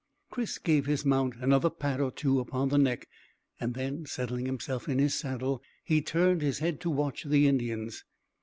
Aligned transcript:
Chris 0.31 0.57
gave 0.57 0.87
his 0.87 1.05
mount 1.05 1.35
another 1.35 1.69
pat 1.69 1.99
or 2.01 2.09
two 2.09 2.39
upon 2.39 2.69
the 2.69 2.77
neck, 2.79 3.07
and 3.59 3.75
then 3.75 4.03
settling 4.03 4.47
himself 4.47 4.89
in 4.89 4.97
his 4.97 5.13
saddle 5.13 5.61
he 5.83 6.01
turned 6.01 6.41
his 6.41 6.57
head 6.57 6.81
to 6.81 6.89
watch 6.89 7.23
the 7.23 7.47
Indians. 7.47 8.03